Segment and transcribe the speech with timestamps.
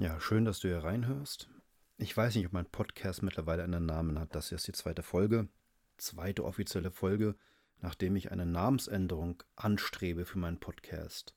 [0.00, 1.50] Ja, schön, dass du hier reinhörst.
[1.96, 4.32] Ich weiß nicht, ob mein Podcast mittlerweile einen Namen hat.
[4.32, 5.48] Das ist die zweite Folge,
[5.96, 7.34] zweite offizielle Folge,
[7.80, 11.34] nachdem ich eine Namensänderung anstrebe für meinen Podcast.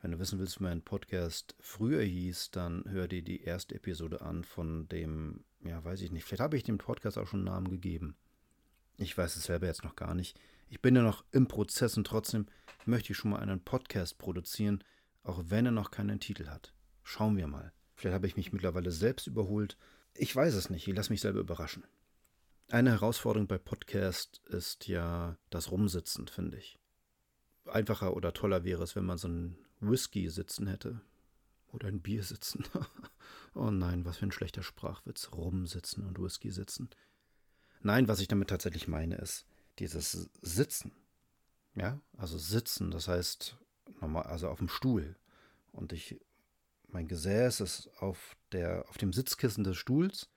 [0.00, 4.20] Wenn du wissen willst, wie mein Podcast früher hieß, dann hör dir die erste Episode
[4.20, 7.52] an von dem, ja, weiß ich nicht, vielleicht habe ich dem Podcast auch schon einen
[7.52, 8.14] Namen gegeben.
[8.96, 10.38] Ich weiß es selber jetzt noch gar nicht.
[10.68, 12.46] Ich bin ja noch im Prozess und trotzdem
[12.84, 14.84] möchte ich schon mal einen Podcast produzieren,
[15.24, 16.74] auch wenn er noch keinen Titel hat.
[17.02, 17.72] Schauen wir mal.
[18.04, 19.78] Vielleicht habe ich mich mittlerweile selbst überholt.
[20.12, 20.86] Ich weiß es nicht.
[20.86, 21.84] Ich lasse mich selber überraschen.
[22.68, 26.78] Eine Herausforderung bei Podcast ist ja das Rumsitzen, finde ich.
[27.64, 31.00] Einfacher oder toller wäre es, wenn man so ein Whisky sitzen hätte.
[31.72, 32.64] Oder ein Bier sitzen.
[33.54, 35.32] oh nein, was für ein schlechter Sprachwitz.
[35.32, 36.90] Rumsitzen und Whisky sitzen.
[37.80, 39.46] Nein, was ich damit tatsächlich meine, ist
[39.78, 40.92] dieses Sitzen.
[41.74, 43.56] Ja, also sitzen, das heißt,
[44.02, 45.16] normal, also auf dem Stuhl.
[45.72, 46.20] Und ich
[46.94, 50.30] mein Gesäß ist auf, der, auf dem Sitzkissen des Stuhls,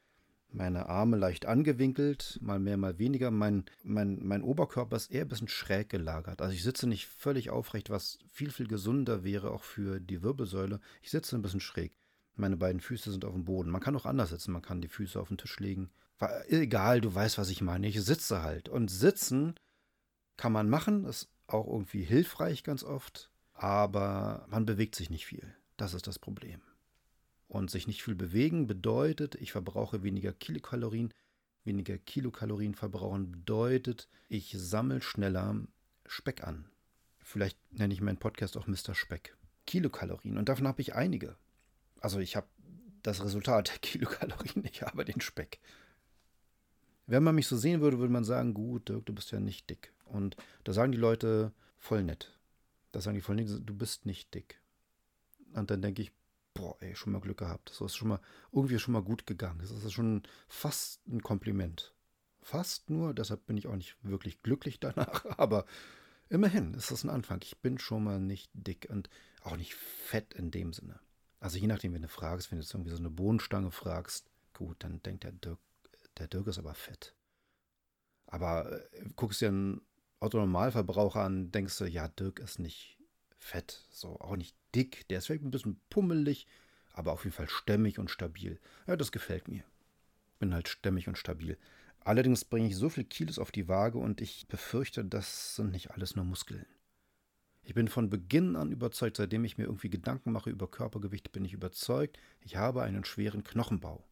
[0.50, 3.32] meine Arme leicht angewinkelt, mal mehr, mal weniger.
[3.32, 6.42] Mein, mein, mein Oberkörper ist eher ein bisschen schräg gelagert.
[6.42, 10.80] Also ich sitze nicht völlig aufrecht, was viel, viel gesunder wäre, auch für die Wirbelsäule.
[11.02, 11.94] Ich sitze ein bisschen schräg.
[12.36, 13.70] Meine beiden Füße sind auf dem Boden.
[13.70, 14.52] Man kann auch anders sitzen.
[14.52, 15.90] Man kann die Füße auf den Tisch legen.
[16.48, 17.88] Egal, du weißt, was ich meine.
[17.88, 18.70] Ich sitze halt.
[18.70, 19.56] Und sitzen
[20.38, 21.06] kann man machen.
[21.06, 23.32] Ist auch irgendwie hilfreich ganz oft.
[23.54, 25.54] Aber man bewegt sich nicht viel.
[25.78, 26.62] Das ist das Problem.
[27.48, 31.14] Und sich nicht viel bewegen bedeutet, ich verbrauche weniger Kilokalorien.
[31.64, 35.56] Weniger Kilokalorien verbrauchen bedeutet, ich sammle schneller
[36.06, 36.70] Speck an.
[37.20, 38.96] Vielleicht nenne ich meinen Podcast auch Mr.
[38.96, 39.36] Speck.
[39.66, 40.38] Kilokalorien.
[40.38, 41.36] Und davon habe ich einige.
[42.00, 42.48] Also ich habe
[43.04, 45.60] das Resultat der Kilokalorien, ich habe den Speck.
[47.06, 49.70] Wenn man mich so sehen würde, würde man sagen, gut, Dirk, du bist ja nicht
[49.70, 49.94] dick.
[50.06, 52.38] Und da sagen die Leute voll nett.
[52.92, 54.60] Da sagen die voll nett, du bist nicht dick.
[55.58, 56.12] Und dann denke ich,
[56.54, 57.70] boah, ey, schon mal Glück gehabt.
[57.70, 58.20] So ist schon mal
[58.52, 59.60] irgendwie schon mal gut gegangen.
[59.60, 61.94] Das ist schon fast ein Kompliment.
[62.42, 65.66] Fast nur, deshalb bin ich auch nicht wirklich glücklich danach, aber
[66.30, 67.40] immerhin ist das ein Anfang.
[67.44, 69.10] Ich bin schon mal nicht dick und
[69.42, 71.00] auch nicht fett in dem Sinne.
[71.40, 74.78] Also je nachdem, wenn du fragst, wenn du jetzt irgendwie so eine Bohnenstange fragst, gut,
[74.84, 75.60] dann denkt der Dirk,
[76.18, 77.14] der Dirk ist aber fett.
[78.26, 79.82] Aber äh, guckst dir einen
[80.20, 82.97] Autonormalverbraucher an, denkst du, ja, Dirk ist nicht
[83.38, 86.48] fett, so auch nicht dick, der ist vielleicht ein bisschen pummelig,
[86.94, 88.60] aber auf jeden Fall stämmig und stabil.
[88.88, 89.64] Ja, das gefällt mir.
[90.40, 91.58] Bin halt stämmig und stabil.
[92.00, 95.92] Allerdings bringe ich so viel Kilos auf die Waage und ich befürchte, das sind nicht
[95.92, 96.66] alles nur Muskeln.
[97.64, 101.44] Ich bin von Beginn an überzeugt, seitdem ich mir irgendwie Gedanken mache über Körpergewicht, bin
[101.44, 104.08] ich überzeugt, ich habe einen schweren Knochenbau.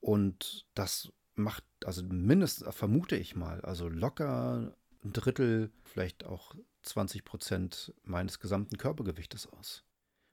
[0.00, 7.24] Und das macht, also mindestens, vermute ich mal, also locker ein Drittel, vielleicht auch 20
[7.24, 9.84] Prozent meines gesamten Körpergewichtes aus.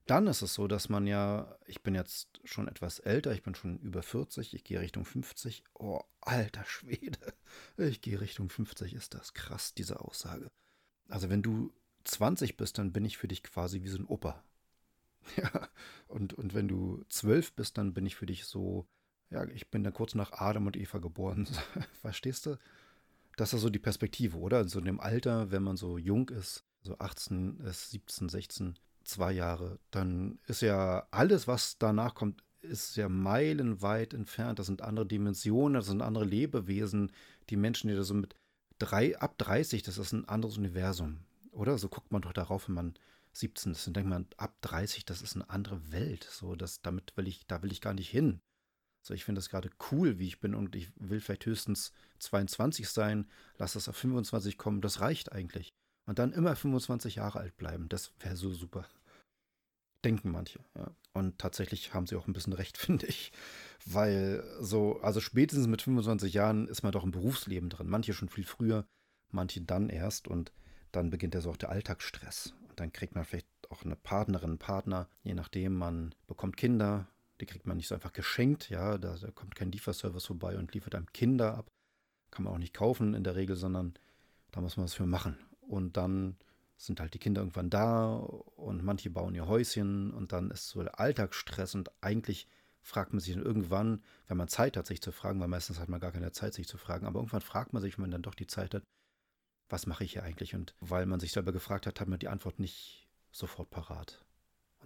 [0.07, 3.55] Dann ist es so, dass man ja, ich bin jetzt schon etwas älter, ich bin
[3.55, 5.65] schon über 40, ich gehe Richtung 50.
[5.73, 7.19] Oh, alter Schwede,
[7.77, 10.49] ich gehe Richtung 50, ist das krass, diese Aussage.
[11.09, 11.73] Also wenn du
[12.05, 14.43] 20 bist, dann bin ich für dich quasi wie so ein Opa.
[15.35, 15.67] Ja,
[16.07, 18.87] und, und wenn du 12 bist, dann bin ich für dich so,
[19.29, 21.49] ja, ich bin dann kurz nach Adam und Eva geboren.
[22.01, 22.57] Verstehst du?
[23.37, 24.67] Das ist so die Perspektive, oder?
[24.67, 29.79] So in dem Alter, wenn man so jung ist, so 18, 17, 16, zwei Jahre,
[29.91, 34.59] dann ist ja alles, was danach kommt, ist ja meilenweit entfernt.
[34.59, 37.11] Das sind andere Dimensionen, das sind andere Lebewesen.
[37.49, 38.35] Die Menschen, die da so mit
[38.79, 41.19] drei, ab 30, das ist ein anderes Universum.
[41.51, 41.77] Oder?
[41.77, 42.93] So guckt man doch darauf, wenn man
[43.33, 43.85] 17 ist.
[43.85, 46.27] Dann denkt man, ab 30, das ist eine andere Welt.
[46.29, 48.41] So, das, damit will ich, da will ich gar nicht hin.
[49.07, 52.89] So, ich finde das gerade cool, wie ich bin und ich will vielleicht höchstens 22
[52.89, 53.25] sein,
[53.57, 55.69] lass das auf 25 kommen, das reicht eigentlich.
[56.05, 58.85] Und dann immer 25 Jahre alt bleiben, das wäre so super.
[60.03, 60.91] Denken manche, ja.
[61.13, 63.31] Und tatsächlich haben sie auch ein bisschen recht, finde ich.
[63.85, 67.87] Weil so, also spätestens mit 25 Jahren ist man doch im Berufsleben drin.
[67.87, 68.85] Manche schon viel früher,
[69.31, 70.51] manche dann erst und
[70.91, 72.53] dann beginnt ja so auch der Alltagsstress.
[72.67, 77.07] Und dann kriegt man vielleicht auch eine Partnerin, einen Partner, je nachdem, man bekommt Kinder,
[77.39, 80.73] die kriegt man nicht so einfach geschenkt, ja, da, da kommt kein Lieferservice vorbei und
[80.73, 81.67] liefert einem Kinder ab.
[82.31, 83.93] Kann man auch nicht kaufen in der Regel, sondern
[84.51, 85.37] da muss man was für machen.
[85.61, 86.37] Und dann
[86.77, 90.83] sind halt die Kinder irgendwann da und manche bauen ihr Häuschen und dann ist so
[90.83, 92.47] der Alltagsstress und eigentlich
[92.81, 95.89] fragt man sich dann irgendwann, wenn man Zeit hat, sich zu fragen, weil meistens hat
[95.89, 98.21] man gar keine Zeit, sich zu fragen, aber irgendwann fragt man sich, wenn man dann
[98.21, 98.83] doch die Zeit hat,
[99.69, 100.55] was mache ich hier eigentlich?
[100.55, 104.23] Und weil man sich selber gefragt hat, hat man die Antwort nicht sofort parat.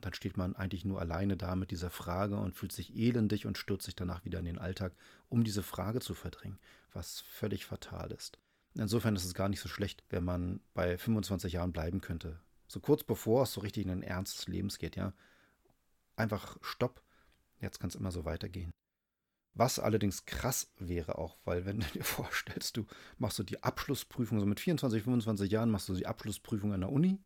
[0.01, 3.45] Und dann steht man eigentlich nur alleine da mit dieser Frage und fühlt sich elendig
[3.45, 4.94] und stürzt sich danach wieder in den Alltag,
[5.30, 6.57] um diese Frage zu verdrängen,
[6.92, 8.39] was völlig fatal ist.
[8.74, 12.39] Insofern ist es gar nicht so schlecht, wenn man bei 25 Jahren bleiben könnte.
[12.68, 15.13] So kurz bevor es so richtig in ein ernstes Lebens geht, ja.
[16.15, 17.03] Einfach Stopp,
[17.59, 18.71] Jetzt kann es immer so weitergehen.
[19.53, 22.88] Was allerdings krass wäre auch, weil wenn du dir vorstellst, du
[23.19, 26.92] machst so die Abschlussprüfung, so mit 24, 25 Jahren machst du die Abschlussprüfung an der
[26.92, 27.19] Uni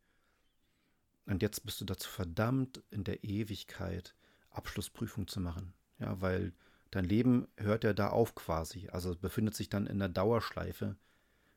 [1.25, 4.15] und jetzt bist du dazu verdammt, in der Ewigkeit
[4.51, 5.73] Abschlussprüfung zu machen.
[5.99, 6.53] Ja, weil
[6.91, 8.89] dein Leben hört ja da auf quasi.
[8.89, 10.95] Also befindet sich dann in der Dauerschleife.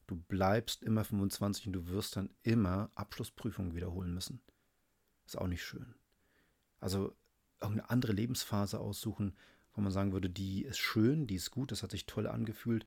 [0.06, 4.40] Du bleibst immer 25 und du wirst dann immer Abschlussprüfungen wiederholen müssen.
[5.26, 5.94] Ist auch nicht schön.
[6.80, 7.14] Also
[7.60, 9.36] irgendeine andere Lebensphase aussuchen,
[9.74, 12.86] wo man sagen würde, die ist schön, die ist gut, das hat sich toll angefühlt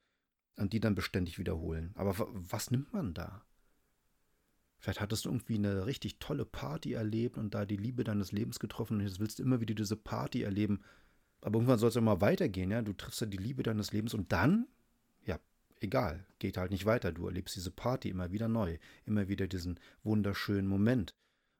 [0.58, 1.92] und die dann beständig wiederholen.
[1.96, 3.46] Aber was nimmt man da?
[4.82, 8.60] Vielleicht hattest du irgendwie eine richtig tolle Party erlebt und da die Liebe deines Lebens
[8.60, 10.82] getroffen und jetzt willst du immer wieder diese Party erleben.
[11.42, 12.82] Aber irgendwann soll es ja mal weitergehen, ja?
[12.82, 14.68] Du triffst ja die Liebe deines Lebens und dann,
[15.24, 15.40] ja,
[15.80, 17.12] egal, geht halt nicht weiter.
[17.12, 21.14] Du erlebst diese Party immer wieder neu, immer wieder diesen wunderschönen Moment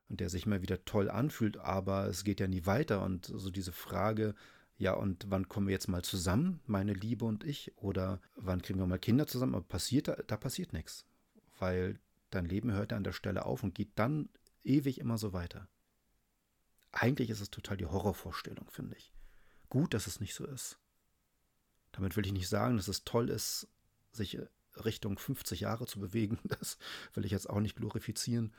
[0.08, 3.50] und der sich immer wieder toll anfühlt, aber es geht ja nie weiter und so
[3.50, 4.34] diese Frage,
[4.78, 7.70] ja, und wann kommen wir jetzt mal zusammen, meine Liebe und ich?
[7.76, 9.54] Oder wann kriegen wir mal Kinder zusammen?
[9.54, 11.04] Aber passiert da, da passiert nichts.
[11.60, 12.00] Weil
[12.32, 14.30] Dein Leben hört an der Stelle auf und geht dann
[14.64, 15.68] ewig immer so weiter.
[16.90, 19.12] Eigentlich ist es total die Horrorvorstellung, finde ich.
[19.68, 20.78] Gut, dass es nicht so ist.
[21.92, 23.68] Damit will ich nicht sagen, dass es toll ist,
[24.12, 24.38] sich
[24.82, 26.38] Richtung 50 Jahre zu bewegen.
[26.58, 26.78] Das
[27.12, 28.54] will ich jetzt auch nicht glorifizieren.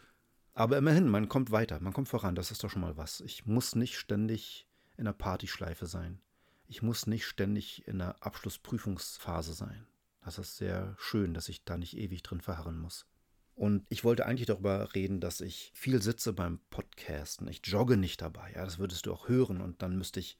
[0.54, 3.22] Aber immerhin, man kommt weiter, man kommt voran, das ist doch schon mal was.
[3.22, 4.68] Ich muss nicht ständig
[4.98, 6.22] in der Partyschleife sein.
[6.68, 9.88] Ich muss nicht ständig in der Abschlussprüfungsphase sein.
[10.22, 13.08] Das ist sehr schön, dass ich da nicht ewig drin verharren muss.
[13.56, 17.48] Und ich wollte eigentlich darüber reden, dass ich viel sitze beim Podcasten.
[17.48, 18.52] Ich jogge nicht dabei.
[18.56, 19.62] Ja, das würdest du auch hören.
[19.62, 20.40] Und dann müsste ich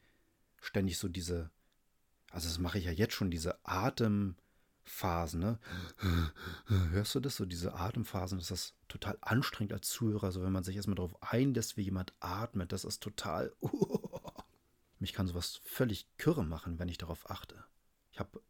[0.60, 1.52] ständig so diese,
[2.32, 5.40] also das mache ich ja jetzt schon, diese Atemphasen.
[5.40, 5.60] Ne?
[6.66, 7.36] Hörst du das?
[7.36, 10.32] So diese Atemphasen, das ist total anstrengend als Zuhörer.
[10.32, 13.54] So wenn man sich erstmal darauf einlässt, wie jemand atmet, das ist total.
[15.00, 17.64] mich kann sowas völlig kürre machen, wenn ich darauf achte.
[18.12, 18.42] Ich habe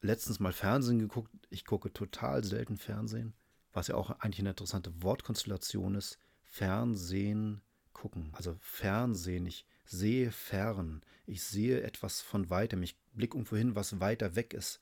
[0.00, 1.30] letztens mal Fernsehen geguckt.
[1.50, 3.34] Ich gucke total selten Fernsehen
[3.74, 7.60] was ja auch eigentlich eine interessante Wortkonstellation ist, Fernsehen
[7.92, 8.30] gucken.
[8.32, 14.00] Also Fernsehen, ich sehe fern, ich sehe etwas von weitem, ich blicke irgendwo hin, was
[14.00, 14.80] weiter weg ist.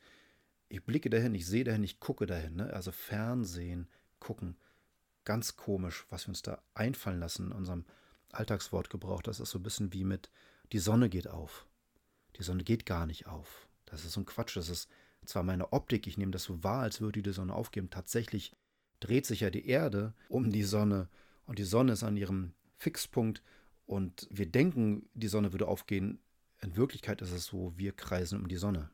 [0.69, 2.57] Ich blicke dahin, ich sehe dahin, ich gucke dahin.
[2.57, 2.73] Ne?
[2.73, 3.89] Also Fernsehen,
[4.21, 4.57] gucken.
[5.25, 7.85] Ganz komisch, was wir uns da einfallen lassen in unserem
[8.31, 9.23] Alltagswortgebrauch.
[9.23, 10.31] Das ist so ein bisschen wie mit
[10.73, 11.67] die Sonne geht auf.
[12.37, 13.69] Die Sonne geht gar nicht auf.
[13.85, 14.57] Das ist so ein Quatsch.
[14.57, 14.89] Das ist
[15.27, 17.91] zwar meine Optik, ich nehme das so wahr, als würde die Sonne aufgeben.
[17.91, 18.57] Tatsächlich
[19.03, 21.09] dreht sich ja die Erde um die Sonne
[21.47, 23.43] und die Sonne ist an ihrem Fixpunkt
[23.87, 26.21] und wir denken, die Sonne würde aufgehen.
[26.61, 28.91] In Wirklichkeit ist es so, wir kreisen um die Sonne.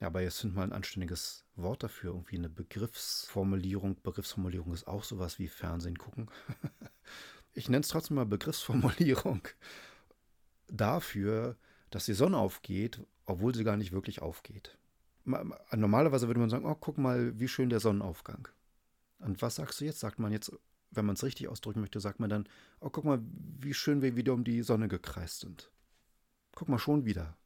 [0.00, 4.00] Ja, aber jetzt find mal ein anständiges Wort dafür, irgendwie eine Begriffsformulierung.
[4.02, 6.30] Begriffsformulierung ist auch sowas wie Fernsehen gucken.
[7.54, 9.42] ich nenne es trotzdem mal Begriffsformulierung
[10.68, 11.56] dafür,
[11.90, 14.78] dass die Sonne aufgeht, obwohl sie gar nicht wirklich aufgeht.
[15.24, 18.48] Normalerweise würde man sagen, oh, guck mal, wie schön der Sonnenaufgang.
[19.18, 20.00] Und was sagst du jetzt?
[20.00, 20.52] Sagt man jetzt,
[20.90, 22.48] wenn man es richtig ausdrücken möchte, sagt man dann,
[22.80, 23.20] oh, guck mal,
[23.60, 25.70] wie schön wir wieder um die Sonne gekreist sind.
[26.54, 27.36] Guck mal, schon wieder.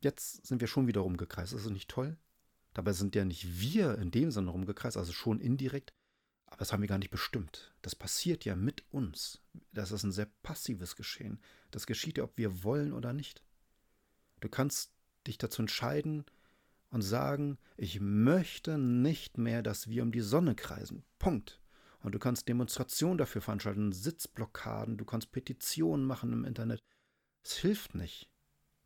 [0.00, 1.52] Jetzt sind wir schon wieder rumgekreist.
[1.52, 2.16] Ist das nicht toll?
[2.74, 5.92] Dabei sind ja nicht wir in dem Sinne rumgekreist, also schon indirekt,
[6.46, 7.74] aber das haben wir gar nicht bestimmt.
[7.82, 9.40] Das passiert ja mit uns.
[9.72, 11.40] Das ist ein sehr passives Geschehen.
[11.70, 13.42] Das geschieht ja, ob wir wollen oder nicht.
[14.40, 14.92] Du kannst
[15.26, 16.24] dich dazu entscheiden,
[16.90, 21.04] und sagen, ich möchte nicht mehr, dass wir um die Sonne kreisen.
[21.18, 21.60] Punkt.
[22.02, 26.82] Und du kannst Demonstrationen dafür veranstalten, Sitzblockaden, du kannst Petitionen machen im Internet.
[27.42, 28.30] Es hilft nicht.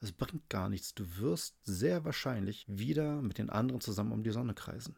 [0.01, 0.95] Es bringt gar nichts.
[0.95, 4.97] Du wirst sehr wahrscheinlich wieder mit den anderen zusammen um die Sonne kreisen.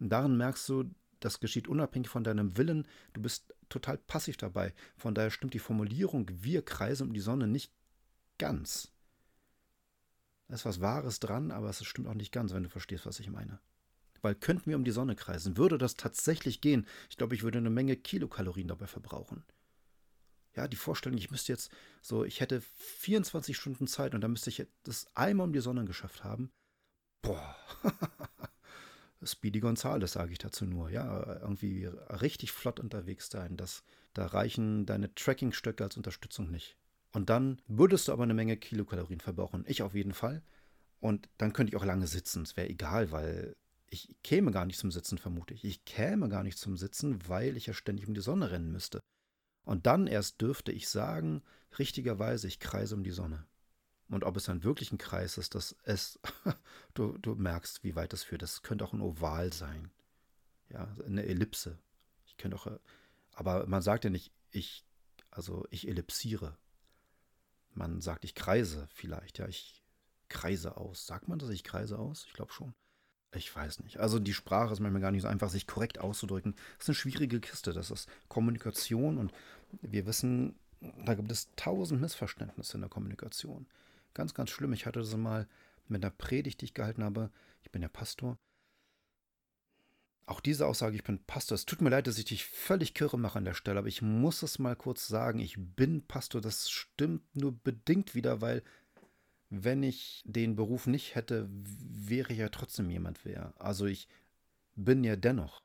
[0.00, 0.90] Und darin merkst du,
[1.20, 2.88] das geschieht unabhängig von deinem Willen.
[3.12, 4.74] Du bist total passiv dabei.
[4.96, 7.72] Von daher stimmt die Formulierung, wir kreisen um die Sonne nicht
[8.38, 8.91] ganz.
[10.48, 13.20] Da ist was Wahres dran, aber es stimmt auch nicht ganz, wenn du verstehst, was
[13.20, 13.60] ich meine.
[14.20, 17.58] Weil könnten wir um die Sonne kreisen, würde das tatsächlich gehen, ich glaube, ich würde
[17.58, 19.44] eine Menge Kilokalorien dabei verbrauchen.
[20.54, 21.70] Ja, die Vorstellung, ich müsste jetzt
[22.02, 25.84] so, ich hätte 24 Stunden Zeit und dann müsste ich das einmal um die Sonne
[25.84, 26.52] geschafft haben.
[27.22, 27.56] Boah.
[29.24, 30.90] Speedy Gonzales, sage ich dazu nur.
[30.90, 33.56] Ja, irgendwie richtig flott unterwegs sein.
[33.56, 33.84] Das,
[34.14, 36.76] da reichen deine Trackingstöcke als Unterstützung nicht.
[37.12, 39.64] Und dann würdest du aber eine Menge Kilokalorien verbrauchen.
[39.68, 40.42] Ich auf jeden Fall.
[41.00, 42.42] Und dann könnte ich auch lange sitzen.
[42.42, 43.56] Es wäre egal, weil
[43.88, 45.64] ich käme gar nicht zum Sitzen, vermute ich.
[45.64, 49.00] Ich käme gar nicht zum Sitzen, weil ich ja ständig um die Sonne rennen müsste.
[49.64, 51.42] Und dann erst dürfte ich sagen,
[51.78, 53.46] richtigerweise, ich kreise um die Sonne.
[54.08, 56.18] Und ob es dann wirklich ein Kreis ist, das es,
[56.94, 58.42] du, du merkst, wie weit das führt.
[58.42, 59.90] Das könnte auch ein Oval sein.
[60.70, 61.78] Ja, eine Ellipse.
[62.26, 62.66] Ich könnte auch,
[63.34, 64.84] aber man sagt ja nicht, ich,
[65.30, 66.56] also ich ellipsiere.
[67.74, 69.82] Man sagt, ich kreise vielleicht, ja, ich
[70.28, 71.06] kreise aus.
[71.06, 72.24] Sagt man das, ich kreise aus?
[72.26, 72.74] Ich glaube schon.
[73.34, 73.98] Ich weiß nicht.
[73.98, 76.54] Also die Sprache ist manchmal gar nicht so einfach, sich korrekt auszudrücken.
[76.76, 77.72] Das ist eine schwierige Kiste.
[77.72, 79.32] Das ist Kommunikation und
[79.80, 80.54] wir wissen,
[81.04, 83.66] da gibt es tausend Missverständnisse in der Kommunikation.
[84.12, 84.74] Ganz, ganz schlimm.
[84.74, 85.48] Ich hatte das mal
[85.88, 87.30] mit einer Predigt, die ich gehalten habe.
[87.62, 88.36] Ich bin ja Pastor.
[90.26, 93.18] Auch diese Aussage, ich bin Pastor, es tut mir leid, dass ich dich völlig kirre
[93.18, 96.70] mache an der Stelle, aber ich muss es mal kurz sagen, ich bin Pastor, das
[96.70, 98.62] stimmt nur bedingt wieder, weil
[99.50, 103.52] wenn ich den Beruf nicht hätte, wäre ich ja trotzdem jemand wer.
[103.58, 104.08] Also ich
[104.76, 105.60] bin ja dennoch.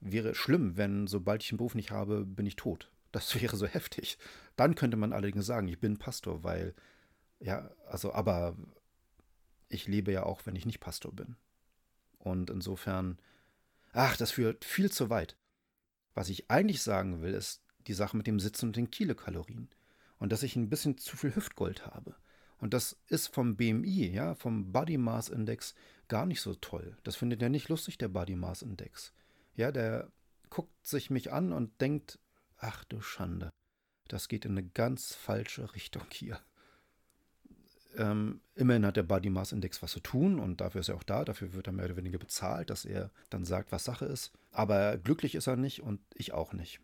[0.00, 2.90] Wäre schlimm, wenn sobald ich einen Beruf nicht habe, bin ich tot.
[3.12, 4.16] Das wäre so heftig.
[4.56, 6.74] Dann könnte man allerdings sagen, ich bin Pastor, weil,
[7.40, 8.56] ja, also, aber
[9.68, 11.36] ich lebe ja auch, wenn ich nicht Pastor bin.
[12.24, 13.18] Und insofern,
[13.92, 15.36] ach, das führt viel zu weit.
[16.14, 19.68] Was ich eigentlich sagen will, ist die Sache mit dem Sitzen und den Kilokalorien.
[20.18, 22.16] Und dass ich ein bisschen zu viel Hüftgold habe.
[22.58, 25.74] Und das ist vom BMI, ja, vom Body Mass Index
[26.08, 26.96] gar nicht so toll.
[27.02, 29.12] Das findet er nicht lustig, der Body Mass Index.
[29.54, 30.10] Ja, der
[30.48, 32.18] guckt sich mich an und denkt,
[32.56, 33.50] ach du Schande,
[34.08, 36.40] das geht in eine ganz falsche Richtung hier.
[37.96, 41.02] Ähm, immerhin hat der Body Mass Index was zu tun und dafür ist er auch
[41.02, 44.32] da, dafür wird er mehr oder weniger bezahlt, dass er dann sagt, was Sache ist.
[44.50, 46.80] Aber glücklich ist er nicht und ich auch nicht.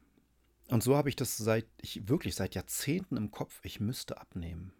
[0.68, 4.72] Und so habe ich das seit, ich wirklich seit Jahrzehnten im Kopf, ich müsste abnehmen.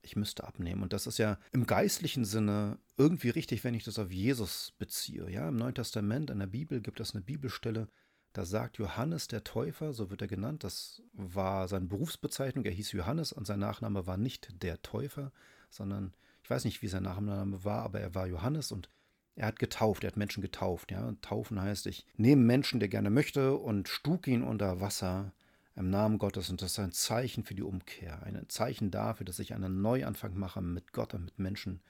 [0.00, 0.82] Ich müsste abnehmen.
[0.82, 5.30] Und das ist ja im geistlichen Sinne irgendwie richtig, wenn ich das auf Jesus beziehe.
[5.30, 7.88] Ja, im Neuen Testament, in der Bibel gibt es eine Bibelstelle,
[8.34, 12.92] da sagt Johannes der Täufer, so wird er genannt, das war seine Berufsbezeichnung, er hieß
[12.92, 15.32] Johannes und sein Nachname war nicht der Täufer,
[15.70, 16.12] sondern
[16.42, 18.90] ich weiß nicht, wie sein Nachname war, aber er war Johannes und
[19.36, 20.90] er hat getauft, er hat Menschen getauft.
[20.90, 21.12] Ja?
[21.22, 25.32] taufen heißt, ich nehme Menschen, der gerne möchte, und stug ihn unter Wasser
[25.76, 26.50] im Namen Gottes.
[26.50, 30.36] Und das ist ein Zeichen für die Umkehr, ein Zeichen dafür, dass ich einen Neuanfang
[30.36, 31.80] mache mit Gott und mit Menschen.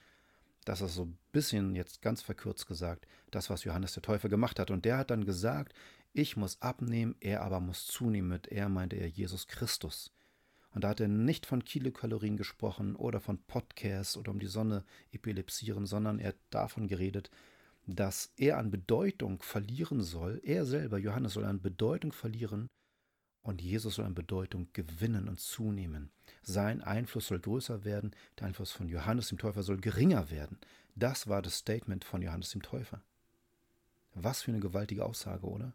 [0.65, 4.59] Das ist so ein bisschen, jetzt ganz verkürzt gesagt, das, was Johannes der Täufer gemacht
[4.59, 4.71] hat.
[4.71, 5.75] Und der hat dann gesagt,
[6.15, 8.31] ich muss abnehmen, er aber muss zunehmen.
[8.31, 10.13] Mit er meinte er Jesus Christus.
[10.71, 14.85] Und da hat er nicht von Kilokalorien gesprochen oder von Podcasts oder um die Sonne
[15.13, 17.31] epilepsieren, sondern er hat davon geredet,
[17.87, 20.41] dass er an Bedeutung verlieren soll.
[20.45, 22.69] Er selber, Johannes, soll an Bedeutung verlieren
[23.43, 26.11] und Jesus soll an Bedeutung gewinnen und zunehmen.
[26.43, 30.59] Sein Einfluss soll größer werden, der Einfluss von Johannes dem Täufer soll geringer werden.
[30.95, 33.03] Das war das Statement von Johannes dem Täufer.
[34.15, 35.75] Was für eine gewaltige Aussage, oder?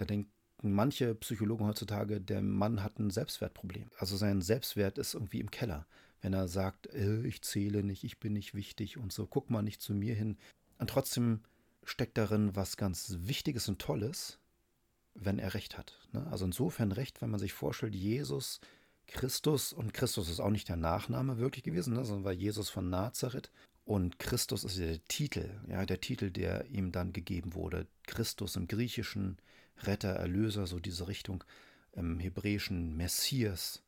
[0.00, 3.90] Da denken manche Psychologen heutzutage, der Mann hat ein Selbstwertproblem.
[3.98, 5.86] Also sein Selbstwert ist irgendwie im Keller.
[6.22, 9.60] Wenn er sagt, äh, ich zähle nicht, ich bin nicht wichtig und so, guck mal
[9.60, 10.38] nicht zu mir hin.
[10.78, 11.40] Und trotzdem
[11.84, 14.38] steckt darin was ganz Wichtiges und Tolles,
[15.12, 15.98] wenn er recht hat.
[16.12, 16.26] Ne?
[16.30, 18.58] Also insofern recht, wenn man sich vorstellt, Jesus
[19.06, 22.88] Christus, und Christus ist auch nicht der Nachname wirklich gewesen, ne, sondern war Jesus von
[22.88, 23.50] Nazareth.
[23.84, 27.86] Und Christus ist der Titel, ja, der Titel, der ihm dann gegeben wurde.
[28.06, 29.36] Christus im Griechischen,
[29.86, 31.44] Retter, Erlöser, so diese Richtung
[31.92, 33.82] im Hebräischen Messias.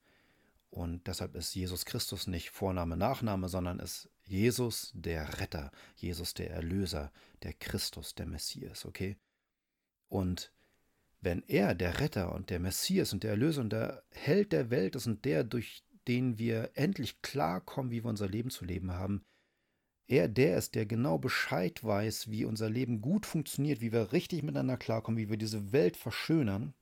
[0.70, 6.50] Und deshalb ist Jesus Christus nicht Vorname, Nachname, sondern ist Jesus der Retter, Jesus der
[6.50, 9.16] Erlöser, der Christus, der Messias, okay?
[10.08, 10.52] Und
[11.20, 14.96] wenn er der Retter und der Messias und der Erlöser und der Held der Welt
[14.96, 19.24] ist und der, durch den wir endlich klarkommen, wie wir unser Leben zu leben haben,
[20.08, 24.42] er der ist, der genau Bescheid weiß, wie unser Leben gut funktioniert, wie wir richtig
[24.42, 26.74] miteinander klarkommen, wie wir diese Welt verschönern,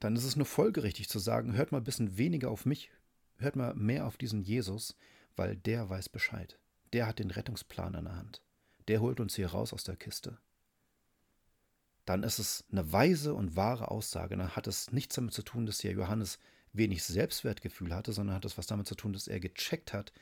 [0.00, 2.90] dann ist es nur folgerichtig zu sagen, hört mal ein bisschen weniger auf mich,
[3.38, 4.94] hört mal mehr auf diesen Jesus,
[5.36, 6.58] weil der weiß Bescheid.
[6.92, 8.42] Der hat den Rettungsplan in der Hand.
[8.88, 10.38] Der holt uns hier raus aus der Kiste.
[12.04, 14.36] Dann ist es eine weise und wahre Aussage.
[14.36, 16.38] Dann hat es nichts damit zu tun, dass hier Johannes
[16.72, 20.12] wenig Selbstwertgefühl hatte, sondern hat es was damit zu tun, dass er gecheckt hat,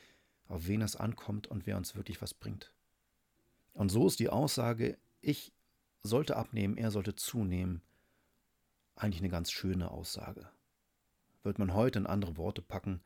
[0.47, 2.71] auf wen es ankommt und wer uns wirklich was bringt.
[3.73, 5.51] Und so ist die Aussage, ich
[6.03, 7.81] sollte abnehmen, er sollte zunehmen,
[8.95, 10.47] eigentlich eine ganz schöne Aussage.
[11.43, 13.01] Wird man heute in andere Worte packen,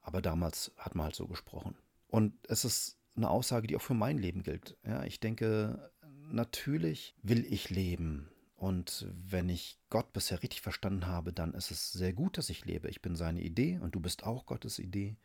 [0.00, 1.74] aber damals hat man halt so gesprochen.
[2.08, 4.76] Und es ist eine Aussage, die auch für mein Leben gilt.
[4.84, 5.90] Ja, ich denke,
[6.30, 8.28] natürlich will ich leben.
[8.56, 12.64] Und wenn ich Gott bisher richtig verstanden habe, dann ist es sehr gut, dass ich
[12.64, 12.88] lebe.
[12.88, 15.16] Ich bin seine Idee und du bist auch Gottes Idee.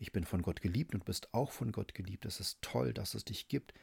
[0.00, 2.24] Ich bin von Gott geliebt und bist auch von Gott geliebt.
[2.24, 3.74] Es ist toll, dass es dich gibt.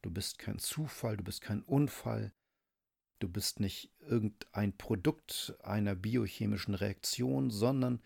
[0.00, 2.32] Du bist kein Zufall, du bist kein Unfall.
[3.18, 8.00] Du bist nicht irgendein Produkt einer biochemischen Reaktion, sondern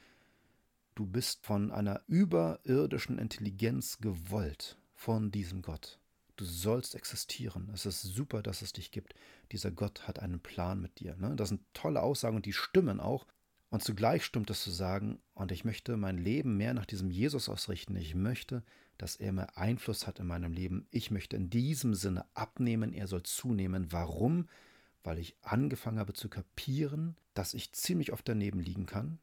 [0.97, 6.01] du bist von einer überirdischen Intelligenz gewollt, von diesem Gott.
[6.35, 7.71] Du sollst existieren.
[7.73, 9.15] Es ist super, dass es dich gibt.
[9.53, 11.15] Dieser Gott hat einen Plan mit dir.
[11.15, 11.37] Ne?
[11.37, 13.27] Das sind tolle Aussagen und die stimmen auch.
[13.71, 17.49] Und zugleich stimmt es zu sagen, und ich möchte mein Leben mehr nach diesem Jesus
[17.49, 17.95] ausrichten.
[17.95, 18.65] Ich möchte,
[18.99, 20.87] dass er mehr Einfluss hat in meinem Leben.
[20.91, 23.93] Ich möchte in diesem Sinne abnehmen, er soll zunehmen.
[23.93, 24.49] Warum?
[25.05, 29.21] Weil ich angefangen habe zu kapieren, dass ich ziemlich oft daneben liegen kann,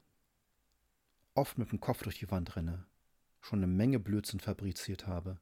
[1.34, 2.86] oft mit dem Kopf durch die Wand renne,
[3.42, 5.38] schon eine Menge Blödsinn fabriziert habe.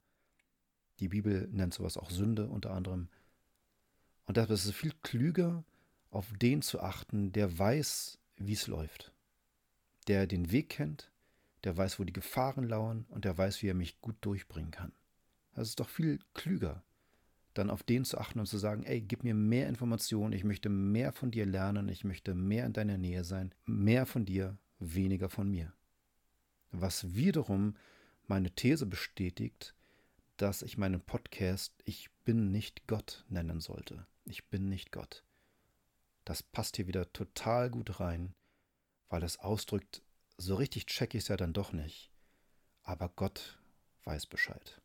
[1.00, 3.08] Die Bibel nennt sowas auch Sünde unter anderem.
[4.26, 5.64] Und das ist viel klüger,
[6.10, 9.12] auf den zu achten, der weiß, wie es läuft.
[10.08, 11.12] Der den Weg kennt,
[11.64, 14.94] der weiß, wo die Gefahren lauern und der weiß, wie er mich gut durchbringen kann.
[15.54, 16.84] Das ist doch viel klüger,
[17.54, 20.70] dann auf den zu achten und zu sagen, ey, gib mir mehr Informationen, ich möchte
[20.70, 25.30] mehr von dir lernen, ich möchte mehr in deiner Nähe sein, mehr von dir, weniger
[25.30, 25.74] von mir.
[26.72, 27.76] Was wiederum
[28.28, 29.74] meine These bestätigt,
[30.38, 34.06] dass ich meinen Podcast Ich bin nicht Gott nennen sollte.
[34.26, 35.25] Ich bin nicht Gott.
[36.26, 38.34] Das passt hier wieder total gut rein,
[39.10, 40.02] weil es ausdrückt,
[40.38, 42.12] so richtig check ich es ja dann doch nicht.
[42.84, 43.58] Aber Gott
[44.04, 44.82] weiß Bescheid.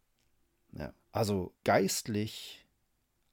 [0.72, 2.66] Ja, also geistlich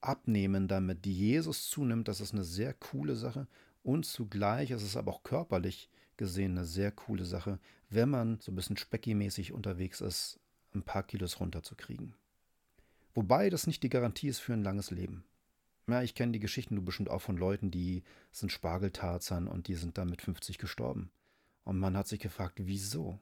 [0.02, 3.48] abnehmen, damit Jesus zunimmt, das ist eine sehr coole Sache.
[3.84, 7.60] Und zugleich ist es aber auch körperlich gesehen eine sehr coole Sache,
[7.90, 10.40] wenn man so ein bisschen speckimäßig unterwegs ist,
[10.74, 12.16] ein paar Kilos runterzukriegen.
[13.14, 15.24] Wobei das nicht die Garantie ist für ein langes Leben.
[15.89, 19.75] Ja, ich kenne die Geschichten nur bestimmt auch von Leuten, die sind Spargeltarzern und die
[19.75, 21.12] sind dann mit 50 gestorben.
[21.63, 23.20] Und man hat sich gefragt, wieso?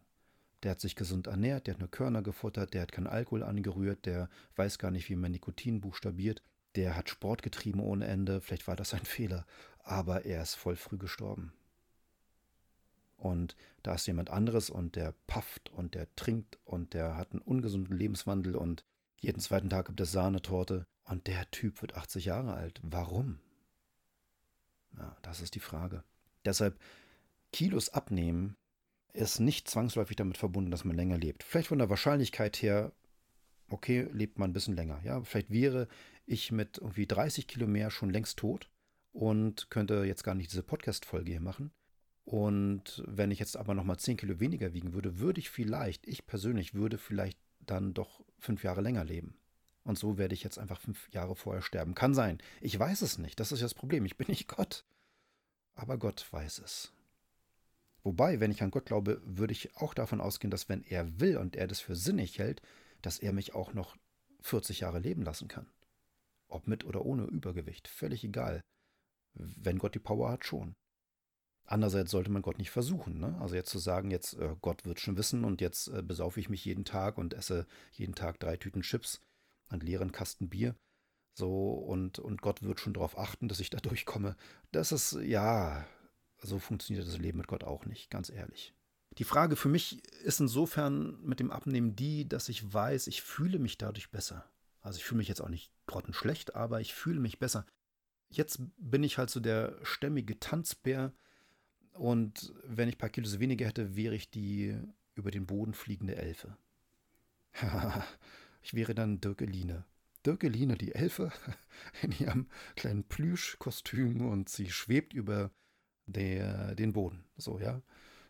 [0.64, 4.08] Der hat sich gesund ernährt, der hat nur Körner gefuttert, der hat keinen Alkohol angerührt,
[4.08, 6.42] der weiß gar nicht, wie man Nikotin buchstabiert,
[6.76, 9.46] der hat Sport getrieben ohne Ende, vielleicht war das ein Fehler,
[9.84, 11.54] aber er ist voll früh gestorben.
[13.18, 17.42] Und da ist jemand anderes und der pafft und der trinkt und der hat einen
[17.42, 18.86] ungesunden Lebenswandel und
[19.18, 22.80] jeden zweiten Tag gibt es Sahnetorte und der Typ wird 80 Jahre alt.
[22.84, 23.40] Warum?
[24.98, 26.04] Ja, das ist die Frage.
[26.46, 26.80] Deshalb,
[27.52, 28.56] Kilos abnehmen
[29.14, 31.44] ist nicht zwangsläufig damit verbunden, dass man länger lebt.
[31.44, 32.92] Vielleicht von der Wahrscheinlichkeit her,
[33.70, 35.00] okay, lebt man ein bisschen länger.
[35.04, 35.88] Ja, vielleicht wäre
[36.26, 38.70] ich mit irgendwie 30 Kilo mehr schon längst tot
[39.12, 41.72] und könnte jetzt gar nicht diese Podcast-Folge hier machen.
[42.26, 46.26] Und wenn ich jetzt aber nochmal 10 Kilo weniger wiegen würde, würde ich vielleicht, ich
[46.26, 49.36] persönlich würde vielleicht dann doch fünf Jahre länger leben.
[49.84, 51.94] Und so werde ich jetzt einfach fünf Jahre vorher sterben.
[51.94, 52.40] Kann sein.
[52.60, 53.40] Ich weiß es nicht.
[53.40, 54.06] Das ist ja das Problem.
[54.06, 54.84] Ich bin nicht Gott.
[55.76, 56.92] Aber Gott weiß es.
[58.04, 61.38] Wobei, wenn ich an Gott glaube, würde ich auch davon ausgehen, dass wenn er will
[61.38, 62.62] und er das für sinnig hält,
[63.02, 63.98] dass er mich auch noch
[64.42, 65.68] 40 Jahre leben lassen kann.
[66.48, 68.62] Ob mit oder ohne Übergewicht, völlig egal.
[69.34, 70.76] Wenn Gott die Power hat, schon.
[71.66, 73.20] Andererseits sollte man Gott nicht versuchen.
[73.20, 73.38] Ne?
[73.40, 76.50] Also jetzt zu sagen, jetzt äh, Gott wird schon wissen und jetzt äh, besaufe ich
[76.50, 79.20] mich jeden Tag und esse jeden Tag drei Tüten Chips
[79.70, 80.76] einen leeren Kasten Bier.
[81.34, 84.36] So, und, und Gott wird schon darauf achten, dass ich da durchkomme.
[84.72, 85.86] Das ist, ja,
[86.38, 88.74] so funktioniert das Leben mit Gott auch nicht, ganz ehrlich.
[89.18, 93.60] Die Frage für mich ist insofern mit dem Abnehmen die, dass ich weiß, ich fühle
[93.60, 94.46] mich dadurch besser.
[94.82, 97.66] Also ich fühle mich jetzt auch nicht grottenschlecht, aber ich fühle mich besser.
[98.30, 101.14] Jetzt bin ich halt so der stämmige Tanzbär
[101.96, 104.78] und wenn ich ein paar Kilos weniger hätte, wäre ich die
[105.16, 106.58] über den Boden fliegende Elfe.
[108.62, 109.86] Ich wäre dann Dirkeline.
[110.26, 111.32] Dirkeline, die Elfe,
[112.02, 115.52] in ihrem kleinen Plüschkostüm und sie schwebt über
[116.08, 117.26] der, den Boden.
[117.38, 117.84] So, ja.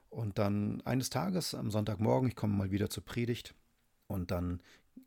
[0.10, 3.56] Und dann eines Tages am Sonntagmorgen, ich komme mal wieder zur Predigt
[4.08, 4.62] und dann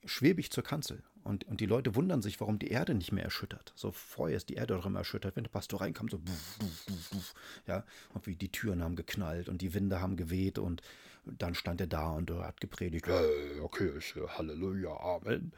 [0.06, 1.02] schwebe ich zur Kanzel.
[1.24, 3.72] Und, und die Leute wundern sich, warum die Erde nicht mehr erschüttert.
[3.76, 6.86] So vorher ist die Erde doch immer erschüttert, wenn der Pastor reinkam, so buff, buff,
[6.86, 7.34] buff, buff,
[7.66, 10.82] ja, und wie die Türen haben geknallt und die Winde haben geweht und
[11.24, 15.52] dann stand er da und hat gepredigt, hey, Kirche, Halleluja, Amen.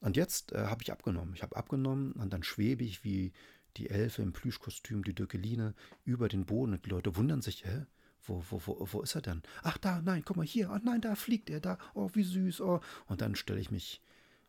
[0.00, 1.34] Und jetzt äh, habe ich abgenommen.
[1.34, 3.32] Ich habe abgenommen und dann schwebe ich wie
[3.76, 7.86] die Elfe im Plüschkostüm, die Dökeline, über den Boden und die Leute wundern sich, hä?
[8.22, 9.42] Wo, wo, wo, wo ist er denn?
[9.62, 10.70] Ach, da, nein, guck mal hier.
[10.70, 11.78] Oh nein, da fliegt er da.
[11.94, 12.60] Oh, wie süß.
[12.60, 12.80] Oh.
[13.06, 14.02] Und dann stelle ich mich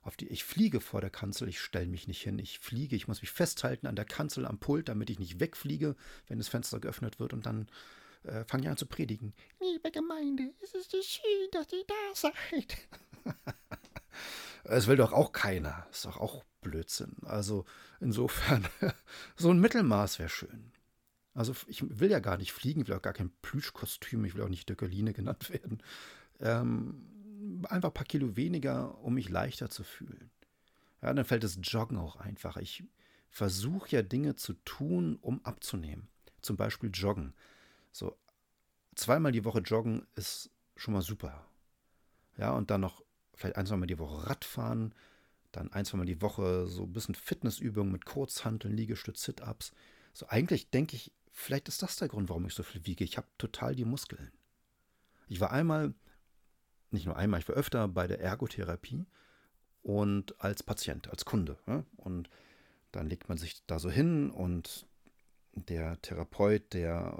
[0.07, 3.07] auf die, ich fliege vor der Kanzel, ich stelle mich nicht hin, ich fliege, ich
[3.07, 5.95] muss mich festhalten an der Kanzel am Pult, damit ich nicht wegfliege,
[6.27, 7.67] wenn das Fenster geöffnet wird und dann
[8.23, 9.33] äh, fange ich an zu predigen.
[9.59, 12.77] Liebe Gemeinde, es ist so schön, dass ihr da seid.
[14.69, 15.87] Es will doch auch keiner.
[15.91, 17.15] Ist doch auch Blödsinn.
[17.23, 17.65] Also
[18.01, 18.67] insofern,
[19.37, 20.71] so ein Mittelmaß wäre schön.
[21.33, 24.41] Also ich will ja gar nicht fliegen, ich will auch gar kein Plüschkostüm, ich will
[24.41, 25.81] auch nicht Döckerline genannt werden.
[26.39, 27.16] Ähm,
[27.65, 30.29] einfach ein paar Kilo weniger, um mich leichter zu fühlen.
[31.01, 32.61] Ja, dann fällt das Joggen auch einfacher.
[32.61, 32.83] Ich
[33.29, 36.07] versuche ja Dinge zu tun, um abzunehmen.
[36.41, 37.33] Zum Beispiel Joggen.
[37.91, 38.17] So
[38.97, 41.45] zweimal die Woche joggen ist schon mal super.
[42.37, 44.93] Ja, und dann noch vielleicht ein, zweimal die Woche Radfahren,
[45.51, 49.71] dann ein, zweimal die Woche so ein bisschen Fitnessübungen mit Kurzhanteln, Liegestütz, Sit-Ups.
[50.13, 53.03] So eigentlich denke ich, vielleicht ist das der Grund, warum ich so viel wiege.
[53.03, 54.31] Ich habe total die Muskeln.
[55.27, 55.93] Ich war einmal,
[56.91, 59.05] nicht nur einmal, ich war öfter bei der Ergotherapie
[59.81, 61.57] und als Patient, als Kunde.
[61.67, 61.83] Ja?
[61.97, 62.29] Und
[62.91, 64.87] dann legt man sich da so hin und
[65.53, 67.17] der Therapeut, der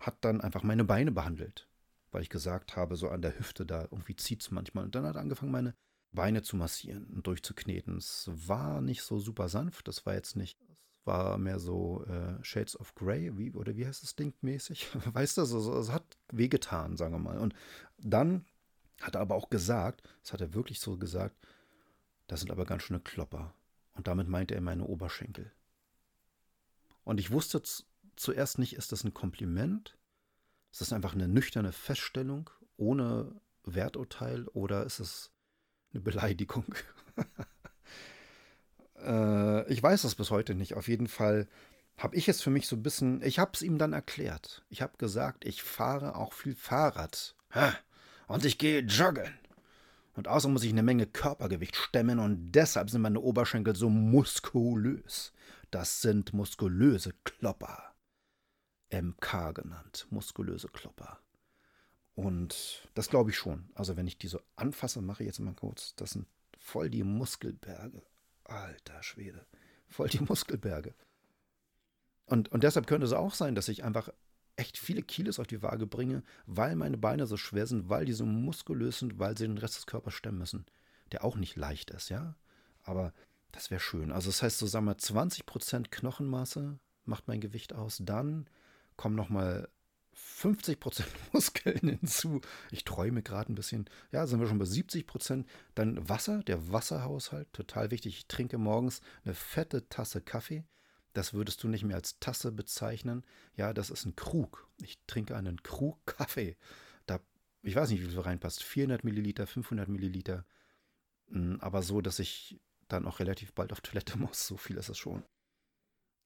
[0.00, 1.68] hat dann einfach meine Beine behandelt,
[2.10, 4.84] weil ich gesagt habe, so an der Hüfte, da irgendwie zieht es manchmal.
[4.84, 5.74] Und dann hat er angefangen, meine
[6.12, 7.96] Beine zu massieren und durchzukneten.
[7.96, 10.58] Es war nicht so super sanft, das war jetzt nicht,
[10.90, 14.88] es war mehr so äh, Shades of Grey, wie, oder wie heißt das Ding mäßig?
[15.12, 17.38] weißt du, also, es hat wehgetan, sagen wir mal.
[17.38, 17.54] Und
[17.98, 18.44] dann
[19.00, 21.36] hat er aber auch gesagt, das hat er wirklich so gesagt,
[22.26, 23.54] das sind aber ganz schöne Klopper.
[23.94, 25.52] Und damit meinte er meine Oberschenkel.
[27.04, 27.62] Und ich wusste
[28.16, 29.96] zuerst nicht, ist das ein Kompliment?
[30.72, 35.30] Ist das einfach eine nüchterne Feststellung ohne Werturteil oder ist es
[35.92, 36.74] eine Beleidigung?
[38.96, 40.74] äh, ich weiß das bis heute nicht.
[40.74, 41.46] Auf jeden Fall
[41.96, 44.64] habe ich es für mich so ein bisschen, ich habe es ihm dann erklärt.
[44.68, 47.36] Ich habe gesagt, ich fahre auch viel Fahrrad.
[48.26, 49.32] Und ich gehe joggen.
[50.14, 55.32] Und außerdem muss ich eine Menge Körpergewicht stemmen und deshalb sind meine Oberschenkel so muskulös.
[55.70, 57.94] Das sind muskulöse Klopper.
[58.90, 61.18] MK genannt, muskulöse Klopper.
[62.14, 63.68] Und das glaube ich schon.
[63.74, 66.26] Also wenn ich die so anfasse, mache ich jetzt mal kurz, das sind
[66.58, 68.02] voll die Muskelberge.
[68.44, 69.46] Alter Schwede,
[69.88, 70.94] voll die Muskelberge.
[72.26, 74.10] Und, und deshalb könnte es auch sein, dass ich einfach
[74.56, 78.12] echt viele Kilos auf die Waage bringe, weil meine Beine so schwer sind, weil die
[78.12, 80.66] so muskulös sind, weil sie den Rest des Körpers stemmen müssen.
[81.12, 82.36] Der auch nicht leicht ist, ja.
[82.82, 83.12] Aber
[83.52, 84.12] das wäre schön.
[84.12, 87.98] Also das heißt, so sagen wir 20% Knochenmasse macht mein Gewicht aus.
[88.02, 88.48] Dann
[88.96, 89.68] kommen nochmal
[90.16, 92.40] 50% Muskeln hinzu.
[92.70, 93.88] Ich träume gerade ein bisschen.
[94.12, 95.44] Ja, sind wir schon bei 70%.
[95.74, 98.18] Dann Wasser, der Wasserhaushalt, total wichtig.
[98.18, 100.64] Ich trinke morgens eine fette Tasse Kaffee.
[101.14, 103.24] Das würdest du nicht mehr als Tasse bezeichnen.
[103.56, 104.68] Ja, das ist ein Krug.
[104.82, 106.56] Ich trinke einen Krug Kaffee.
[107.06, 107.20] Da,
[107.62, 108.62] ich weiß nicht, wie viel reinpasst.
[108.62, 110.44] 400 Milliliter, 500 Milliliter.
[111.30, 114.46] Hm, aber so, dass ich dann auch relativ bald auf Toilette muss.
[114.46, 115.22] So viel ist es schon.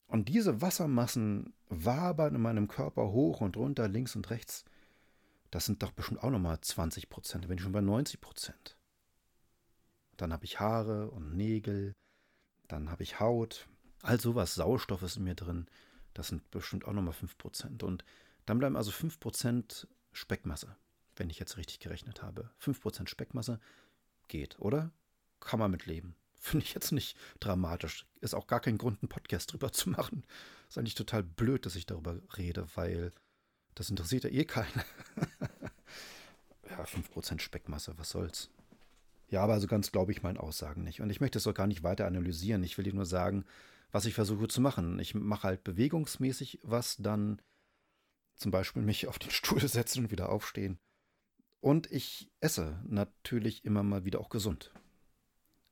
[0.06, 4.64] Und diese Wassermassen wabern in meinem Körper hoch und runter, links und rechts.
[5.50, 7.44] Das sind doch bestimmt auch nochmal 20 Prozent.
[7.44, 8.78] Da bin ich schon bei 90 Prozent.
[10.16, 11.94] Dann habe ich Haare und Nägel.
[12.68, 13.68] Dann habe ich Haut.
[14.02, 15.66] All sowas, Sauerstoff ist in mir drin.
[16.14, 17.82] Das sind bestimmt auch nochmal 5 Prozent.
[17.82, 18.04] Und
[18.46, 20.76] dann bleiben also 5 Prozent Speckmasse,
[21.16, 22.50] wenn ich jetzt richtig gerechnet habe.
[22.58, 23.60] 5 Prozent Speckmasse
[24.28, 24.92] geht, oder?
[25.40, 26.14] Kann man mitleben.
[26.38, 28.06] Finde ich jetzt nicht dramatisch.
[28.20, 30.24] Ist auch gar kein Grund, einen Podcast drüber zu machen.
[30.68, 33.12] Ist eigentlich total blöd, dass ich darüber rede, weil
[33.74, 34.84] das interessiert ja eh keiner.
[36.70, 38.50] ja, 5% Speckmasse, was soll's.
[39.30, 41.00] Ja, aber also ganz glaube ich meinen Aussagen nicht.
[41.00, 42.62] Und ich möchte es auch gar nicht weiter analysieren.
[42.64, 43.44] Ich will dir nur sagen,
[43.90, 44.98] was ich versuche zu machen.
[44.98, 47.40] Ich mache halt bewegungsmäßig was, dann
[48.36, 50.78] zum Beispiel mich auf den Stuhl setzen und wieder aufstehen.
[51.60, 54.72] Und ich esse natürlich immer mal wieder auch gesund.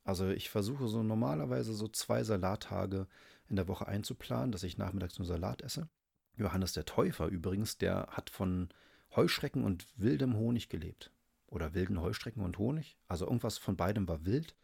[0.03, 3.07] Also ich versuche so normalerweise so zwei Salattage
[3.49, 5.89] in der Woche einzuplanen, dass ich nachmittags nur Salat esse.
[6.35, 8.69] Johannes der Täufer übrigens, der hat von
[9.15, 11.11] Heuschrecken und wildem Honig gelebt.
[11.47, 12.97] Oder wilden Heuschrecken und Honig.
[13.07, 14.55] Also irgendwas von beidem war wild.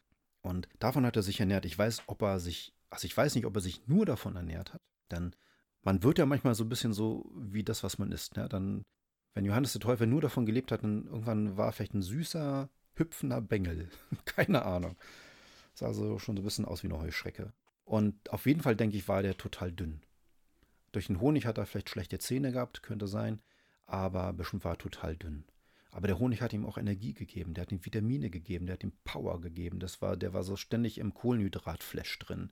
[0.41, 1.65] Und davon hat er sich ernährt.
[1.65, 4.73] Ich weiß, ob er sich, also ich weiß nicht, ob er sich nur davon ernährt
[4.73, 4.81] hat.
[5.11, 5.35] Denn
[5.81, 8.37] man wird ja manchmal so ein bisschen so wie das, was man isst.
[8.37, 8.47] Ne?
[8.47, 8.83] Dann,
[9.33, 12.69] wenn Johannes der Täufer nur davon gelebt hat, dann irgendwann war er vielleicht ein süßer,
[12.95, 13.89] hüpfender Bengel.
[14.25, 14.95] Keine Ahnung.
[15.73, 17.51] Sah also schon so ein bisschen aus wie eine Heuschrecke.
[17.83, 20.01] Und auf jeden Fall, denke ich, war der total dünn.
[20.91, 23.41] Durch den Honig hat er vielleicht schlechte Zähne gehabt, könnte sein,
[23.85, 25.45] aber bestimmt war er total dünn.
[25.91, 28.83] Aber der Honig hat ihm auch Energie gegeben, der hat ihm Vitamine gegeben, der hat
[28.83, 29.79] ihm Power gegeben.
[29.79, 32.51] Das war, der war so ständig im Kohlenhydratflash drin.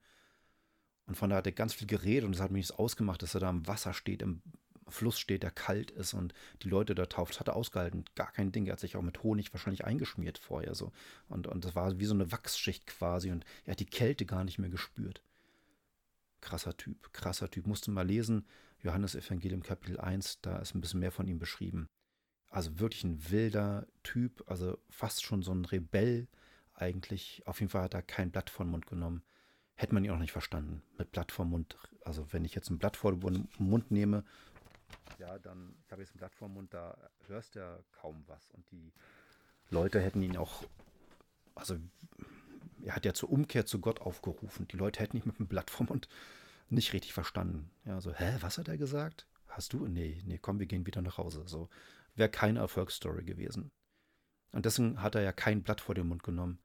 [1.08, 3.42] Und von da hat er ganz viel geredet und es hat mich ausgemacht, dass er
[3.42, 4.42] da im Wasser steht, im
[4.92, 7.34] Fluss steht, der kalt ist und die Leute da tauft.
[7.34, 8.68] Das hat er ausgehalten, gar kein Ding.
[8.68, 10.92] Er hat sich auch mit Honig wahrscheinlich eingeschmiert vorher so.
[11.28, 14.44] Und, und das war wie so eine Wachsschicht quasi und er hat die Kälte gar
[14.44, 15.24] nicht mehr gespürt.
[16.42, 17.68] Krasser Typ, krasser Typ.
[17.68, 18.46] Musste mal lesen,
[18.80, 21.88] Johannes Evangelium Kapitel 1, da ist ein bisschen mehr von ihm beschrieben.
[22.50, 26.28] Also wirklich ein wilder Typ, also fast schon so ein Rebell
[26.74, 27.44] eigentlich.
[27.46, 29.24] Auf jeden Fall hat er kein Blatt vor den Mund genommen.
[29.76, 30.84] Hätte man ihn auch nicht verstanden.
[30.98, 31.78] Mit Blatt vor Mund.
[32.04, 34.24] Also wenn ich jetzt ein Blatt vor den Mund nehme
[35.20, 38.50] ja, dann, ich habe jetzt ein Blatt vor Mund, da hörst du ja kaum was.
[38.52, 38.92] Und die
[39.70, 40.64] Leute hätten ihn auch,
[41.56, 41.78] also
[42.84, 44.68] er hat ja zur Umkehr zu Gott aufgerufen.
[44.68, 46.08] Die Leute hätten ihn mit dem Blatt vor Mund
[46.70, 47.70] nicht richtig verstanden.
[47.86, 49.28] Ja, so, hä, was hat er gesagt?
[49.48, 49.88] Hast du?
[49.88, 51.44] Nee, nee, komm, wir gehen wieder nach Hause.
[51.46, 51.70] So,
[52.16, 53.72] wäre keine Erfolgsstory gewesen.
[54.52, 56.60] Und deswegen hat er ja kein Blatt vor den Mund genommen.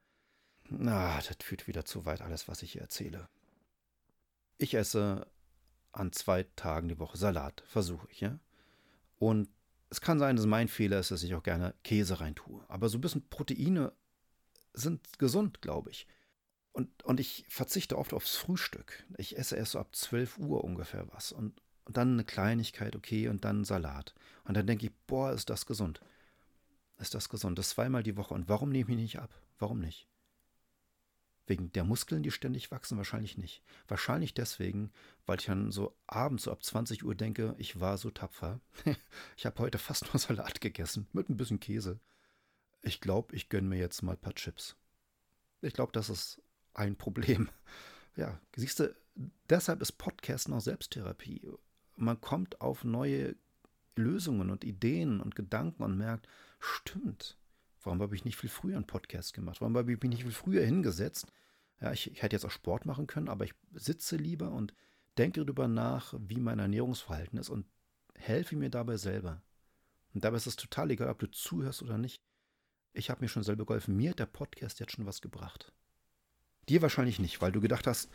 [0.69, 3.29] Na, das führt wieder zu weit, alles, was ich hier erzähle.
[4.57, 5.27] Ich esse
[5.91, 8.39] an zwei Tagen die Woche Salat, versuche ich, ja.
[9.19, 9.49] Und
[9.89, 12.63] es kann sein, dass mein Fehler ist, dass ich auch gerne Käse reintue.
[12.67, 13.93] Aber so ein bisschen Proteine
[14.73, 16.07] sind gesund, glaube ich.
[16.73, 19.05] Und, und ich verzichte oft aufs Frühstück.
[19.17, 21.31] Ich esse erst so ab 12 Uhr ungefähr was.
[21.31, 24.13] Und, und dann eine Kleinigkeit, okay, und dann Salat.
[24.43, 26.01] Und dann denke ich, boah, ist das gesund.
[26.99, 27.57] Ist das gesund?
[27.57, 28.33] Das zweimal die Woche.
[28.33, 29.33] Und warum nehme ich nicht ab?
[29.57, 30.07] Warum nicht?
[31.47, 32.97] Wegen der Muskeln, die ständig wachsen?
[32.97, 33.63] Wahrscheinlich nicht.
[33.87, 34.91] Wahrscheinlich deswegen,
[35.25, 38.59] weil ich dann so abends so ab 20 Uhr denke, ich war so tapfer.
[39.37, 42.01] ich habe heute fast nur Salat gegessen mit ein bisschen Käse.
[42.81, 44.75] Ich glaube, ich gönne mir jetzt mal ein paar Chips.
[45.61, 46.41] Ich glaube, das ist
[46.73, 47.49] ein Problem.
[48.15, 48.95] Ja, siehst du,
[49.47, 51.47] deshalb ist Podcasten auch Selbsttherapie.
[51.97, 53.35] Man kommt auf neue
[53.95, 56.27] Lösungen und Ideen und Gedanken und merkt,
[56.59, 57.37] stimmt,
[57.87, 59.61] warum habe ich nicht viel früher einen Podcast gemacht?
[59.61, 61.25] Warum habe ich mich nicht viel früher hingesetzt?
[61.81, 64.73] Ja, ich, ich hätte jetzt auch Sport machen können, aber ich sitze lieber und
[65.17, 67.65] denke darüber nach, wie mein Ernährungsverhalten ist und
[68.15, 69.41] helfe mir dabei selber.
[70.13, 72.21] Und dabei ist es total egal, ob du zuhörst oder nicht.
[72.93, 73.95] Ich habe mir schon selber geholfen.
[73.95, 75.71] Mir hat der Podcast jetzt schon was gebracht.
[76.67, 78.09] Dir wahrscheinlich nicht, weil du gedacht hast,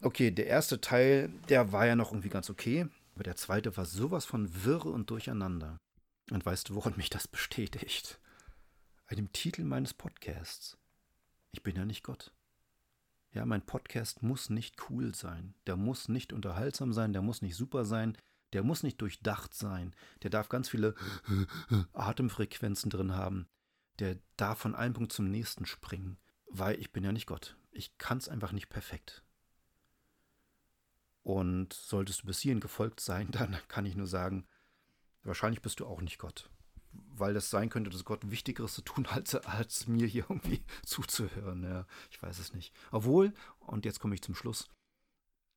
[0.00, 3.84] okay, der erste Teil, der war ja noch irgendwie ganz okay, aber der zweite war
[3.84, 5.76] sowas von wirr und durcheinander.
[6.30, 8.20] Und weißt du, woran mich das bestätigt?
[9.10, 10.76] Dem Titel meines Podcasts.
[11.52, 12.32] Ich bin ja nicht Gott.
[13.32, 15.54] Ja, mein Podcast muss nicht cool sein.
[15.66, 18.16] Der muss nicht unterhaltsam sein, der muss nicht super sein,
[18.52, 19.94] der muss nicht durchdacht sein.
[20.22, 20.94] Der darf ganz viele
[21.92, 23.48] Atemfrequenzen drin haben.
[23.98, 26.18] Der darf von einem Punkt zum nächsten springen,
[26.50, 29.22] weil ich bin ja nicht Gott ich kann es einfach nicht perfekt.
[31.22, 34.46] Und solltest du bis hierhin gefolgt sein, dann kann ich nur sagen,
[35.22, 36.50] wahrscheinlich bist du auch nicht Gott.
[37.14, 41.62] Weil es sein könnte, dass Gott Wichtigeres zu tun hat, als mir hier irgendwie zuzuhören.
[41.62, 42.74] Ja, ich weiß es nicht.
[42.90, 44.68] Obwohl, und jetzt komme ich zum Schluss,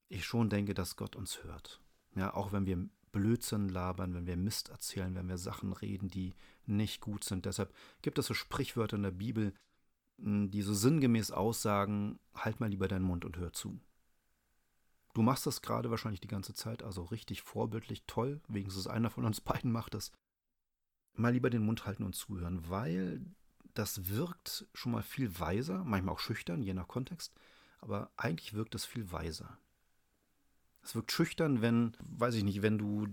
[0.08, 1.82] ich schon denke, dass Gott uns hört.
[2.16, 6.34] Ja, auch wenn wir Blödsinn labern, wenn wir Mist erzählen, wenn wir Sachen reden, die
[6.66, 7.46] nicht gut sind.
[7.46, 9.54] Deshalb gibt es so Sprichwörter in der Bibel,
[10.18, 13.80] die so sinngemäß aussagen, halt mal lieber deinen Mund und hör zu.
[15.14, 19.26] Du machst das gerade wahrscheinlich die ganze Zeit, also richtig vorbildlich, toll, wenigstens einer von
[19.26, 20.12] uns beiden macht das.
[21.20, 23.22] Mal lieber den Mund halten und zuhören, weil
[23.74, 27.34] das wirkt schon mal viel weiser, manchmal auch schüchtern, je nach Kontext,
[27.82, 29.58] aber eigentlich wirkt es viel weiser.
[30.82, 33.08] Es wirkt schüchtern, wenn, weiß ich nicht, wenn du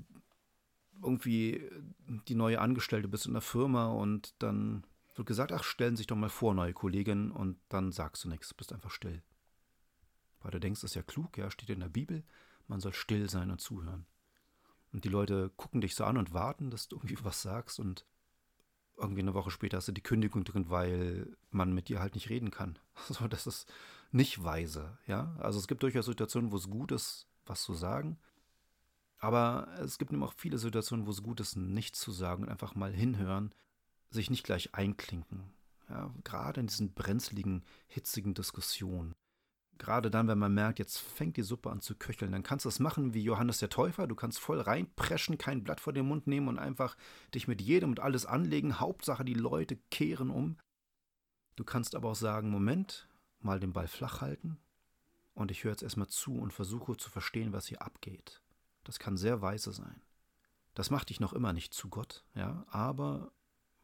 [1.03, 1.69] irgendwie
[2.29, 4.85] die neue Angestellte bist in der Firma und dann
[5.17, 8.29] wird gesagt, ach, stellen Sie sich doch mal vor, neue Kollegin, und dann sagst du
[8.29, 9.21] nichts, bist einfach still.
[10.41, 12.23] Weil du denkst, das ist ja klug, ja, steht in der Bibel,
[12.69, 14.07] man soll still sein und zuhören.
[14.93, 18.05] Und die Leute gucken dich so an und warten, dass du irgendwie was sagst und
[18.99, 22.31] irgendwie eine Woche später hast du die Kündigung drin, weil man mit dir halt nicht
[22.31, 22.79] reden kann.
[23.09, 23.71] Also das ist
[24.11, 25.37] nicht weise, ja.
[25.39, 28.19] Also es gibt durchaus Situationen, wo es gut ist, was zu sagen.
[29.19, 32.49] Aber es gibt eben auch viele Situationen, wo es gut ist, nichts zu sagen und
[32.49, 33.55] einfach mal hinhören
[34.11, 35.53] sich nicht gleich einklinken.
[35.89, 39.15] Ja, gerade in diesen brenzligen, hitzigen Diskussionen.
[39.79, 42.69] Gerade dann, wenn man merkt, jetzt fängt die Suppe an zu köcheln, dann kannst du
[42.69, 44.07] es machen wie Johannes der Täufer.
[44.07, 46.97] Du kannst voll reinpreschen, kein Blatt vor den Mund nehmen und einfach
[47.35, 48.81] dich mit jedem und alles anlegen.
[48.81, 50.57] Hauptsache, die Leute kehren um.
[51.57, 53.09] Du kannst aber auch sagen: Moment,
[53.41, 54.59] mal den Ball flach halten
[55.37, 58.43] und ich höre jetzt erstmal zu und versuche zu verstehen, was hier abgeht.
[58.85, 60.01] Das kann sehr weise sein.
[60.75, 63.33] Das macht dich noch immer nicht zu Gott, ja, aber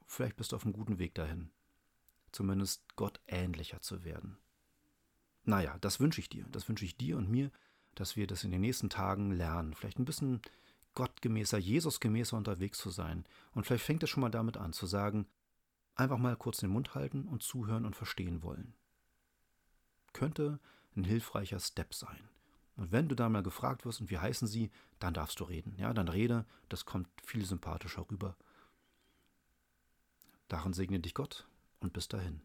[0.07, 1.51] vielleicht bist du auf einem guten Weg dahin.
[2.33, 4.39] Zumindest Gott ähnlicher zu werden.
[5.45, 6.45] Naja, das wünsche ich dir.
[6.53, 7.51] Das wünsche ich dir und mir,
[7.95, 9.75] dass wir das in den nächsten Tagen lernen.
[9.75, 10.41] Vielleicht ein bisschen
[10.95, 13.25] gottgemäßer, Jesusgemäßer unterwegs zu sein.
[13.55, 15.27] Und vielleicht fängt es schon mal damit an, zu sagen,
[15.95, 18.75] einfach mal kurz den Mund halten und zuhören und verstehen wollen.
[20.13, 20.61] Könnte
[20.97, 22.29] ein hilfreicher Step sein.
[22.77, 25.75] Und wenn du da mal gefragt wirst, und wie heißen sie, dann darfst du reden.
[25.77, 28.37] Ja, dann rede, das kommt viel sympathischer rüber.
[30.49, 31.47] Darin segne dich Gott
[31.81, 32.41] und bis dahin.